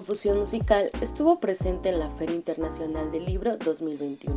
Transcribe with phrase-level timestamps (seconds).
[0.00, 4.34] Confusión Musical estuvo presente en la Feria Internacional del Libro 2021.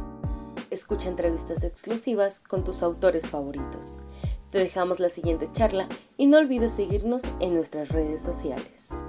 [0.71, 3.97] Escucha entrevistas exclusivas con tus autores favoritos.
[4.49, 5.87] Te dejamos la siguiente charla
[6.17, 8.99] y no olvides seguirnos en nuestras redes sociales.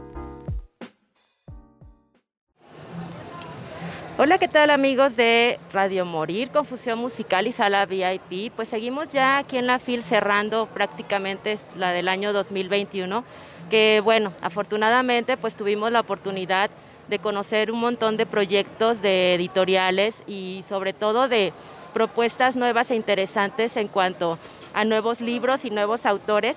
[4.16, 8.52] Hola, ¿qué tal amigos de Radio Morir, Confusión Musical y Sala VIP?
[8.54, 13.24] Pues seguimos ya aquí en la FIL cerrando prácticamente la del año 2021
[13.70, 16.70] que bueno, afortunadamente pues tuvimos la oportunidad
[17.08, 21.52] de conocer un montón de proyectos de editoriales y sobre todo de
[21.92, 24.38] propuestas nuevas e interesantes en cuanto
[24.74, 26.54] a nuevos libros y nuevos autores.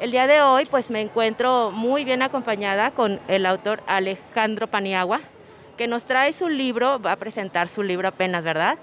[0.00, 5.20] El día de hoy pues me encuentro muy bien acompañada con el autor Alejandro Paniagua,
[5.76, 8.78] que nos trae su libro, va a presentar su libro apenas, ¿verdad?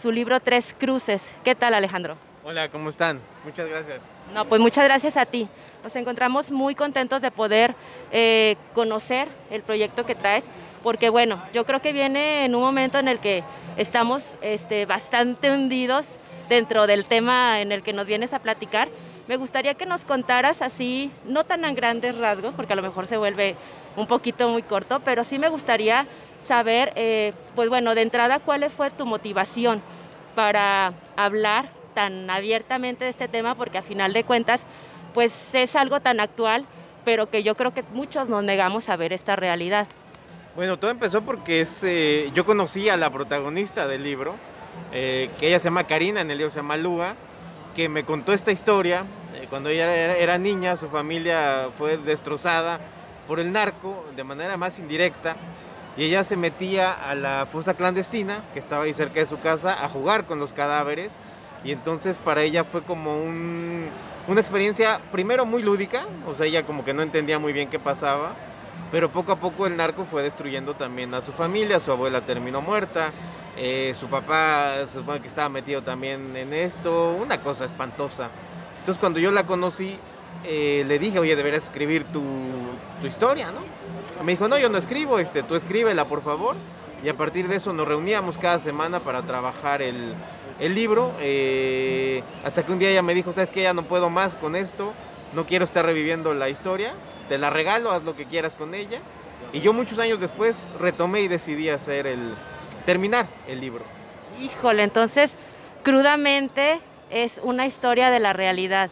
[0.00, 1.30] Su libro Tres Cruces.
[1.42, 2.16] ¿Qué tal Alejandro?
[2.42, 3.20] Hola, ¿cómo están?
[3.44, 4.00] Muchas gracias.
[4.34, 5.48] No, pues muchas gracias a ti.
[5.82, 7.74] Nos encontramos muy contentos de poder
[8.12, 10.44] eh, conocer el proyecto que traes,
[10.82, 13.42] porque bueno, yo creo que viene en un momento en el que
[13.76, 16.04] estamos este, bastante hundidos
[16.48, 18.88] dentro del tema en el que nos vienes a platicar.
[19.26, 23.06] Me gustaría que nos contaras así, no tan a grandes rasgos, porque a lo mejor
[23.06, 23.56] se vuelve
[23.96, 26.06] un poquito muy corto, pero sí me gustaría
[26.46, 29.80] saber, eh, pues bueno, de entrada, cuál fue tu motivación
[30.34, 34.64] para hablar tan abiertamente de este tema, porque a final de cuentas,
[35.14, 36.66] pues es algo tan actual,
[37.04, 39.86] pero que yo creo que muchos nos negamos a ver esta realidad.
[40.54, 44.34] Bueno, todo empezó porque es, eh, yo conocí a la protagonista del libro,
[44.92, 47.14] eh, que ella se llama Karina, en el libro se llama Luga,
[47.74, 49.04] que me contó esta historia.
[49.34, 52.80] Eh, cuando ella era, era, niña, su familia fue destrozada
[53.26, 55.36] por el narco de manera más indirecta
[55.96, 59.84] y ella se metía a la fosa clandestina, que estaba ahí cerca de su casa,
[59.84, 61.12] a jugar con los cadáveres
[61.64, 66.84] y entonces para ella fue como una experiencia primero muy lúdica, o sea, ella como
[66.84, 68.32] que no entendía muy bien qué pasaba,
[68.90, 72.60] pero poco a poco el narco fue destruyendo también a su familia, su abuela terminó
[72.60, 73.12] muerta,
[73.56, 78.28] eh, su papá se supone que estaba metido también en esto, una cosa espantosa.
[78.80, 79.96] Entonces cuando yo la conocí,
[80.44, 82.22] eh, le dije, oye, deberías escribir tu,
[83.06, 83.60] historia, ¿no?
[84.24, 86.56] Me dijo, no, yo no escribo, este, tú escríbela, por favor.
[87.02, 90.14] Y a partir de eso nos reuníamos cada semana para trabajar el,
[90.58, 94.08] el libro, eh, hasta que un día ella me dijo, sabes que ya no puedo
[94.08, 94.94] más con esto,
[95.34, 96.94] no quiero estar reviviendo la historia,
[97.28, 99.00] te la regalo, haz lo que quieras con ella.
[99.52, 102.34] Y yo muchos años después retomé y decidí hacer el,
[102.84, 103.84] terminar el libro.
[104.40, 105.36] Híjole, entonces,
[105.82, 106.80] crudamente
[107.10, 108.90] es una historia de la realidad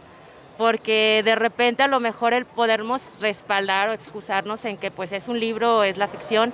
[0.59, 5.29] porque de repente a lo mejor el podernos respaldar o excusarnos en que pues es
[5.29, 6.53] un libro, es la ficción,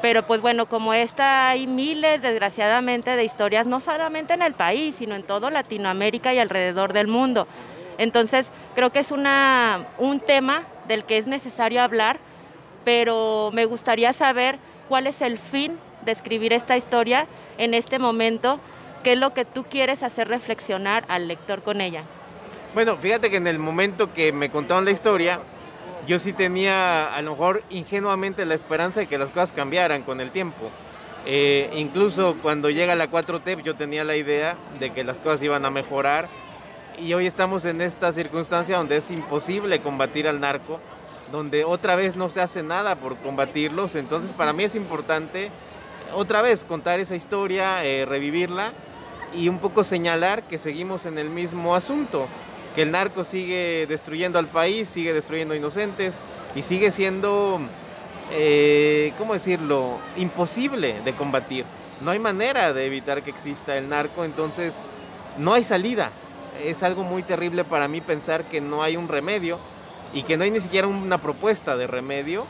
[0.00, 4.96] pero pues bueno, como esta hay miles, desgraciadamente, de historias, no solamente en el país,
[4.98, 7.48] sino en todo Latinoamérica y alrededor del mundo.
[7.96, 12.20] Entonces, creo que es una, un tema del que es necesario hablar,
[12.84, 17.26] pero me gustaría saber cuál es el fin de escribir esta historia
[17.58, 18.60] en este momento,
[19.04, 22.02] qué es lo que tú quieres hacer reflexionar al lector con ella.
[22.74, 25.40] Bueno, fíjate que en el momento que me contaron la historia,
[26.06, 30.20] yo sí tenía a lo mejor ingenuamente la esperanza de que las cosas cambiaran con
[30.20, 30.70] el tiempo.
[31.26, 35.66] Eh, incluso cuando llega la 4T yo tenía la idea de que las cosas iban
[35.66, 36.28] a mejorar
[36.98, 40.80] y hoy estamos en esta circunstancia donde es imposible combatir al narco,
[41.30, 45.50] donde otra vez no se hace nada por combatirlos, entonces para mí es importante
[46.14, 48.72] otra vez contar esa historia, eh, revivirla
[49.34, 52.26] y un poco señalar que seguimos en el mismo asunto
[52.74, 56.14] que el narco sigue destruyendo al país, sigue destruyendo inocentes
[56.54, 57.60] y sigue siendo,
[58.30, 61.64] eh, ¿cómo decirlo?, imposible de combatir.
[62.00, 64.80] No hay manera de evitar que exista el narco, entonces
[65.38, 66.12] no hay salida.
[66.62, 69.58] Es algo muy terrible para mí pensar que no hay un remedio
[70.12, 72.46] y que no hay ni siquiera una propuesta de remedio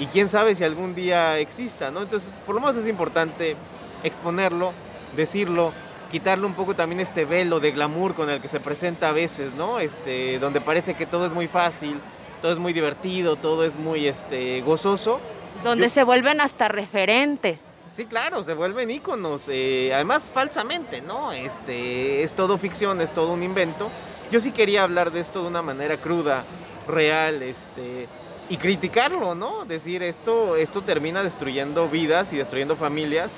[0.00, 2.00] y quién sabe si algún día exista, ¿no?
[2.00, 3.54] Entonces, por lo menos es importante
[4.02, 4.72] exponerlo,
[5.14, 5.74] decirlo,
[6.10, 9.52] quitarle un poco también este velo de glamour con el que se presenta a veces,
[9.52, 9.78] ¿no?
[9.78, 12.00] Este, donde parece que todo es muy fácil,
[12.40, 15.20] todo es muy divertido, todo es muy este, gozoso.
[15.62, 17.58] Donde se vuelven hasta referentes.
[17.92, 21.30] Sí, claro, se vuelven íconos, eh, además falsamente, ¿no?
[21.32, 23.90] Este, es todo ficción, es todo un invento.
[24.30, 26.44] Yo sí quería hablar de esto de una manera cruda,
[26.88, 28.08] real, este,
[28.50, 29.64] y criticarlo, ¿no?
[29.64, 33.30] Decir esto, esto termina destruyendo vidas y destruyendo familias.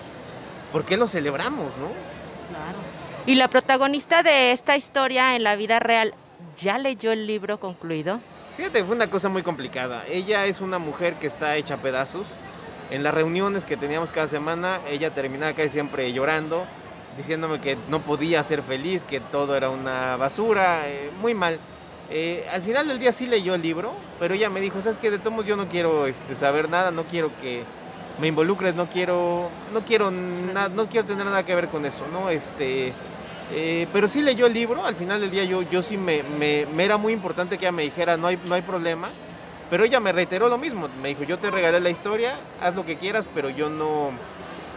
[0.72, 1.92] ¿Por qué lo celebramos, no?
[3.26, 6.14] ¿Y la protagonista de esta historia en la vida real
[6.58, 8.20] ya leyó el libro concluido?
[8.56, 10.04] Fíjate, fue una cosa muy complicada.
[10.08, 12.26] Ella es una mujer que está hecha pedazos.
[12.90, 16.64] En las reuniones que teníamos cada semana, ella terminaba casi siempre llorando,
[17.18, 21.58] diciéndome que no podía ser feliz, que todo era una basura, eh, muy mal.
[22.14, 25.10] Eh, al final del día sí leyó el libro, pero ella me dijo, sabes que
[25.10, 27.62] de todos yo no quiero este, saber nada, no quiero que
[28.20, 32.28] me involucres, no quiero, no quiero no quiero tener nada que ver con eso, ¿no?
[32.28, 32.92] Este,
[33.50, 36.20] eh, pero sí leyó el libro, al final del día yo, yo sí me,
[36.84, 39.08] era muy importante que ella me dijera, no hay, no hay problema,
[39.70, 42.84] pero ella me reiteró lo mismo, me dijo, yo te regalé la historia, haz lo
[42.84, 44.10] que quieras, pero yo no,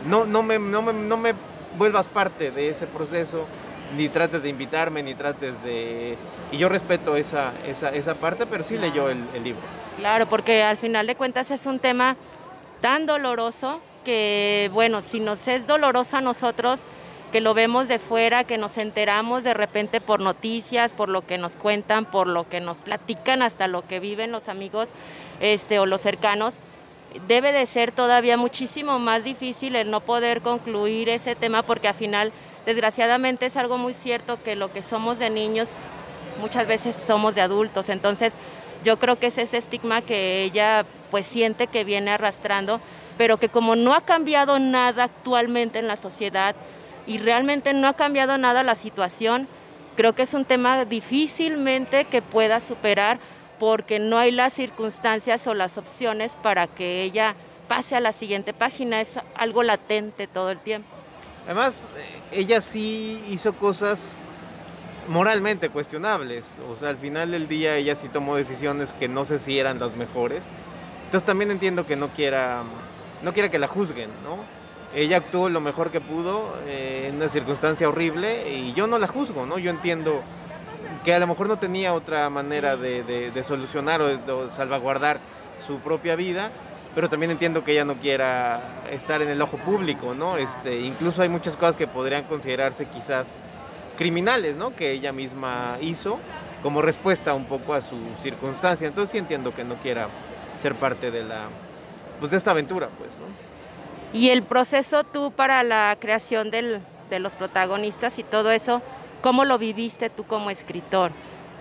[0.08, 1.34] no, no, me, no, me, no me
[1.78, 3.46] vuelvas parte de ese proceso,
[3.96, 6.18] ni trates de invitarme, ni trates de...
[6.52, 9.62] Y yo respeto esa, esa, esa parte, pero sí leyó el, el libro.
[9.98, 12.18] Claro, porque al final de cuentas es un tema
[12.82, 16.86] tan doloroso que, bueno, si nos es doloroso a nosotros,
[17.32, 21.38] que lo vemos de fuera, que nos enteramos de repente por noticias, por lo que
[21.38, 24.90] nos cuentan, por lo que nos platican, hasta lo que viven los amigos
[25.42, 26.56] este, o los cercanos,
[27.28, 31.96] debe de ser todavía muchísimo más difícil el no poder concluir ese tema porque al
[31.96, 32.32] final,
[32.66, 35.70] desgraciadamente, es algo muy cierto que lo que somos de niños
[36.40, 37.90] muchas veces somos de adultos.
[37.90, 38.34] Entonces,
[38.84, 42.80] yo creo que es ese estigma que ella pues siente que viene arrastrando,
[43.18, 46.56] pero que como no ha cambiado nada actualmente en la sociedad
[47.08, 49.48] y realmente no ha cambiado nada la situación,
[49.96, 53.20] creo que es un tema difícilmente que pueda superar
[53.60, 57.36] porque no hay las circunstancias o las opciones para que ella
[57.68, 60.95] pase a la siguiente página, es algo latente todo el tiempo.
[61.46, 64.16] Además, eh, ella sí hizo cosas
[65.08, 69.38] moralmente cuestionables, o sea, al final del día ella sí tomó decisiones que no sé
[69.38, 70.44] si eran las mejores,
[71.06, 72.64] entonces también entiendo que no quiera,
[73.22, 74.40] no quiera que la juzguen, ¿no?
[74.96, 79.08] Ella actuó lo mejor que pudo eh, en una circunstancia horrible y yo no la
[79.08, 79.60] juzgo, ¿no?
[79.60, 80.22] Yo entiendo
[81.04, 85.20] que a lo mejor no tenía otra manera de, solucionar o de, salvaguardar
[85.68, 86.52] su propia vida,
[86.96, 90.38] pero también entiendo que ella no quiera estar en el ojo público, ¿no?
[90.38, 93.28] Este, incluso hay muchas cosas que podrían considerarse quizás
[93.98, 94.76] criminales, ¿no?
[94.76, 96.18] Que ella misma hizo
[96.64, 98.88] como respuesta un poco a su circunstancia.
[98.88, 100.08] Entonces sí entiendo que no quiera
[100.60, 101.50] ser parte de la,
[102.20, 103.26] pues de esta aventura, pues, ¿no?
[104.18, 108.82] Y el proceso tú para la creación del, de los protagonistas y todo eso,
[109.26, 111.12] ¿Cómo lo viviste tú como escritor?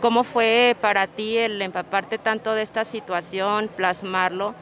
[0.03, 4.55] ¿Cómo fue para ti el empaparte tanto de esta situación, plasmarlo?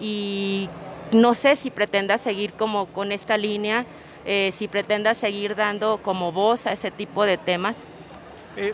[0.00, 0.68] Y
[1.12, 3.86] no sé si pretendas seguir como con esta línea,
[4.24, 7.76] eh, si pretendas seguir dando como voz a ese tipo de temas.
[8.56, 8.72] Eh,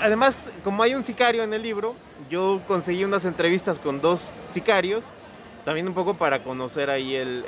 [0.00, 1.94] además, como hay un sicario en el libro,
[2.28, 4.20] yo conseguí unas entrevistas con dos
[4.52, 5.04] sicarios,
[5.64, 7.44] también un poco para conocer ahí el,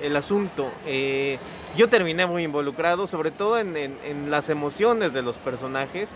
[0.00, 0.70] el, asunto.
[0.86, 1.38] Eh,
[1.76, 6.10] yo terminé muy involucrado, sobre todo en, en, las emociones de los personajes.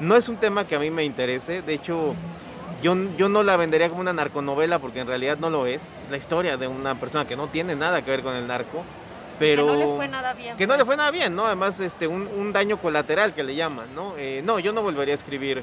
[0.00, 2.14] No es un tema que a mí me interese, de hecho
[2.82, 5.82] yo, yo no la vendería como una narconovela porque en realidad no lo es.
[6.10, 8.84] La historia de una persona que no tiene nada que ver con el narco,
[9.38, 9.66] pero...
[9.66, 10.56] Que no le fue nada bien.
[10.56, 10.86] Que no le pues.
[10.86, 11.46] fue nada bien, ¿no?
[11.46, 14.14] Además, este, un, un daño colateral que le llaman, ¿no?
[14.16, 15.62] Eh, no, yo no volvería a escribir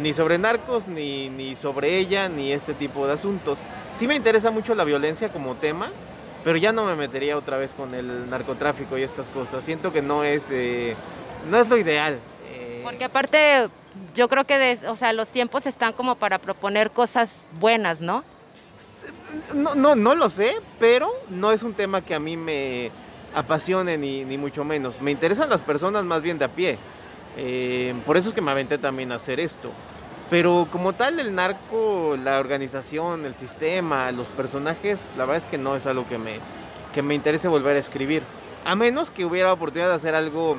[0.00, 3.58] ni sobre narcos, ni, ni sobre ella, ni este tipo de asuntos.
[3.92, 5.90] Sí me interesa mucho la violencia como tema,
[6.44, 9.64] pero ya no me metería otra vez con el narcotráfico y estas cosas.
[9.64, 10.94] Siento que no es, eh,
[11.50, 12.18] no es lo ideal.
[12.48, 12.80] Eh.
[12.84, 13.68] Porque aparte,
[14.14, 18.24] yo creo que o sea, los tiempos están como para proponer cosas buenas, ¿no?
[19.54, 22.90] No, no, no lo sé, pero no es un tema que a mí me
[23.34, 25.00] apasione ni, ni mucho menos.
[25.00, 26.78] Me interesan las personas más bien de a pie.
[27.36, 29.70] Eh, por eso es que me aventé también a hacer esto.
[30.30, 35.58] Pero como tal, el narco, la organización, el sistema, los personajes, la verdad es que
[35.58, 36.38] no es algo que me,
[36.94, 38.22] que me interese volver a escribir.
[38.64, 40.56] A menos que hubiera oportunidad de hacer algo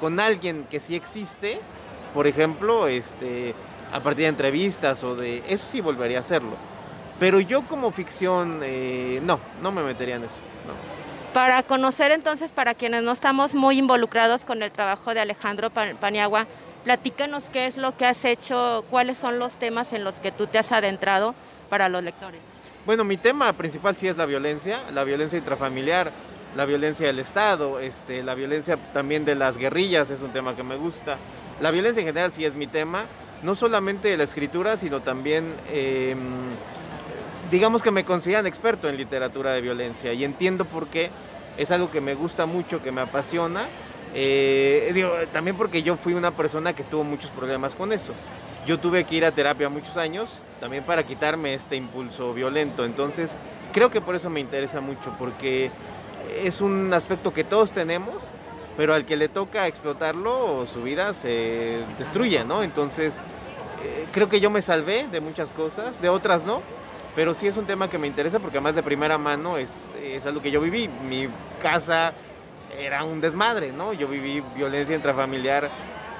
[0.00, 1.60] con alguien que sí existe,
[2.14, 3.54] por ejemplo, este,
[3.92, 5.42] a partir de entrevistas o de...
[5.48, 6.56] Eso sí volvería a hacerlo.
[7.18, 10.34] Pero yo como ficción, eh, no, no me metería en eso.
[11.34, 16.46] Para conocer entonces, para quienes no estamos muy involucrados con el trabajo de Alejandro Paniagua,
[16.84, 20.46] Platícanos qué es lo que has hecho, cuáles son los temas en los que tú
[20.46, 21.34] te has adentrado
[21.68, 22.40] para los lectores.
[22.86, 26.10] Bueno, mi tema principal sí es la violencia, la violencia intrafamiliar,
[26.56, 30.62] la violencia del Estado, este, la violencia también de las guerrillas es un tema que
[30.62, 31.18] me gusta.
[31.60, 33.06] La violencia en general sí es mi tema,
[33.42, 36.18] no solamente la escritura, sino también, em,
[37.50, 41.10] digamos que me consideran experto en literatura de violencia y entiendo por qué,
[41.56, 43.68] es algo que me gusta mucho, que me apasiona
[44.14, 48.12] eh, digo, también porque yo fui una persona que tuvo muchos problemas con eso.
[48.66, 52.84] Yo tuve que ir a terapia muchos años, también para quitarme este impulso violento.
[52.84, 53.36] Entonces,
[53.72, 55.70] creo que por eso me interesa mucho, porque
[56.42, 58.16] es un aspecto que todos tenemos,
[58.76, 62.62] pero al que le toca explotarlo, su vida se destruye, ¿no?
[62.62, 63.22] Entonces,
[63.84, 66.62] eh, creo que yo me salvé de muchas cosas, de otras no,
[67.14, 69.72] pero sí es un tema que me interesa porque además de primera mano es,
[70.02, 70.88] es algo que yo viví.
[71.08, 71.28] Mi
[71.60, 72.12] casa
[72.78, 73.92] era un desmadre, ¿no?
[73.92, 75.70] Yo viví violencia intrafamiliar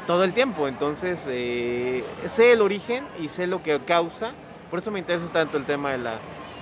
[0.06, 0.66] todo el tiempo.
[0.66, 4.32] Entonces, eh, sé el origen y sé lo que causa.
[4.68, 6.18] Por eso me interesa tanto el tema de la,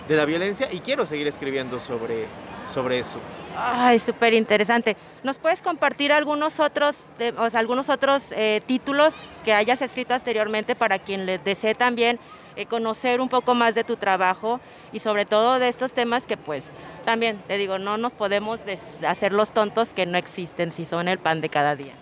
[0.08, 2.26] de la violencia y quiero seguir escribiendo sobre,
[2.74, 3.18] sobre eso.
[3.60, 4.96] Ay, súper interesante.
[5.24, 10.76] ¿Nos puedes compartir algunos otros, o sea, algunos otros eh, títulos que hayas escrito anteriormente
[10.76, 12.20] para quien le desee también
[12.54, 14.60] eh, conocer un poco más de tu trabajo
[14.92, 16.64] y sobre todo de estos temas que pues
[17.04, 18.60] también, te digo, no nos podemos
[19.04, 21.94] hacer los tontos que no existen si son el pan de cada día.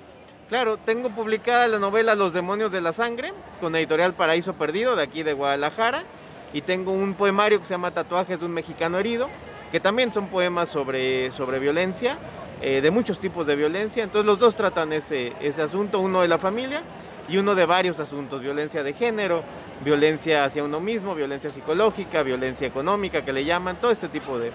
[0.50, 5.02] Claro, tengo publicada la novela Los demonios de la sangre con editorial Paraíso Perdido de
[5.02, 6.04] aquí de Guadalajara
[6.52, 9.28] y tengo un poemario que se llama Tatuajes de un mexicano herido,
[9.70, 12.18] que también son poemas sobre, sobre violencia,
[12.62, 14.02] eh, de muchos tipos de violencia.
[14.04, 16.82] Entonces los dos tratan ese, ese asunto, uno de la familia
[17.28, 19.42] y uno de varios asuntos, violencia de género,
[19.84, 24.52] violencia hacia uno mismo, violencia psicológica, violencia económica que le llaman, todo este tipo de,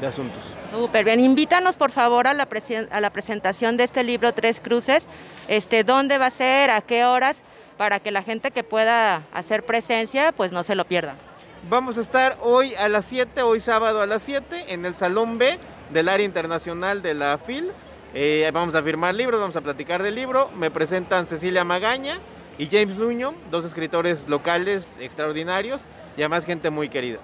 [0.00, 0.42] de asuntos.
[0.72, 2.48] Súper bien, invítanos por favor a la,
[2.90, 5.06] a la presentación de este libro Tres Cruces,
[5.46, 7.42] este, dónde va a ser, a qué horas,
[7.76, 11.14] para que la gente que pueda hacer presencia pues no se lo pierda.
[11.68, 15.36] Vamos a estar hoy a las 7, hoy sábado a las 7, en el Salón
[15.36, 15.58] B
[15.90, 17.72] del área internacional de la FIL.
[18.14, 20.48] Eh, vamos a firmar libros, vamos a platicar del libro.
[20.54, 22.20] Me presentan Cecilia Magaña
[22.56, 25.82] y James Nuño, dos escritores locales extraordinarios
[26.16, 27.18] y además gente muy querida.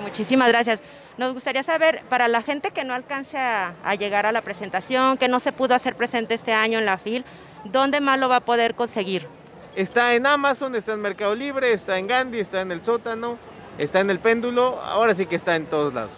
[0.00, 0.80] muchísimas gracias.
[1.18, 5.28] Nos gustaría saber, para la gente que no alcance a, llegar a la presentación, que
[5.28, 7.22] no se pudo hacer presente este año en la FIL,
[7.64, 9.28] ¿dónde más lo va a poder conseguir?
[9.76, 13.36] Está en Amazon, está en Mercado Libre, está en Gandhi, está en el sótano,
[13.78, 16.12] está en el péndulo, ahora sí que está en todos lados.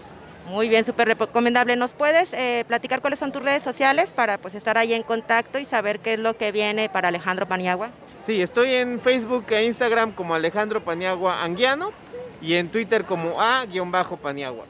[0.47, 1.77] Muy bien, súper recomendable.
[1.77, 5.61] ¿Nos puedes eh, platicar cuáles son tus redes sociales para pues estar ahí en contacto
[5.61, 7.91] y saber qué es lo que viene para Alejandro Paniagua?
[8.21, 11.93] Sí, estoy en Facebook e Instagram como Alejandro Paniagua Anguiano
[12.43, 14.65] y en Twitter como A-Paniagua.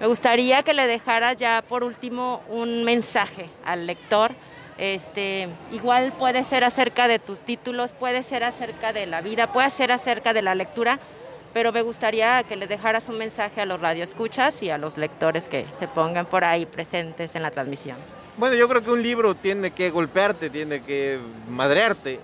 [0.00, 4.32] Me gustaría que le dejara ya por último un mensaje al lector.
[4.76, 9.70] Este, igual puede ser acerca de tus títulos, puede ser acerca de la vida, puede
[9.70, 10.98] ser acerca de la lectura,
[11.54, 15.48] pero me gustaría que le dejaras un mensaje a los radioescuchas y a los lectores
[15.48, 17.96] que se pongan por ahí presentes en la transmisión.
[18.36, 22.18] Bueno, yo creo que un libro tiene que golpearte, tiene que madrearte.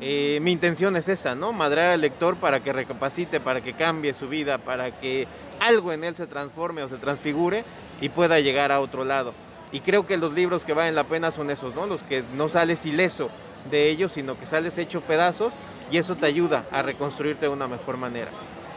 [0.00, 1.52] Eh, mi intención es esa, ¿no?
[1.54, 5.26] Madrear al lector para que recapacite, para que cambie su vida, para que
[5.60, 7.64] algo en él se transforme o se transfigure
[8.02, 9.32] y pueda llegar a otro lado.
[9.72, 11.86] Y creo que los libros que valen la pena son esos, ¿no?
[11.86, 13.30] Los que no sales ileso
[13.70, 15.54] de ellos, sino que sales hecho pedazos
[15.90, 18.30] y eso te ayuda a reconstruirte de una mejor manera.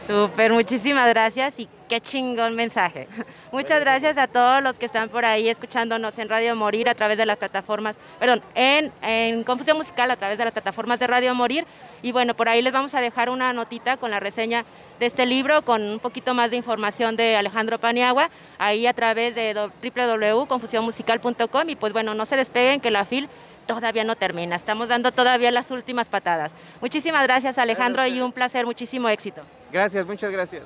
[0.08, 3.06] Súper, muchísimas gracias y qué chingón mensaje.
[3.52, 7.18] Muchas gracias a todos los que están por ahí escuchándonos en Radio Morir a través
[7.18, 11.34] de las plataformas, perdón, en, en Confusión Musical a través de las plataformas de Radio
[11.34, 11.66] Morir.
[12.00, 14.64] Y bueno, por ahí les vamos a dejar una notita con la reseña
[14.98, 19.34] de este libro, con un poquito más de información de Alejandro Paniagua, ahí a través
[19.34, 21.68] de www.confusionmusical.com.
[21.68, 23.28] Y pues bueno, no se despeguen que la FIL
[23.66, 26.50] todavía no termina, estamos dando todavía las últimas patadas.
[26.80, 29.42] Muchísimas gracias Alejandro y un placer, muchísimo éxito.
[29.72, 30.62] Gracias, muchas gracias.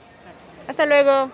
[0.68, 1.30] Hasta luego.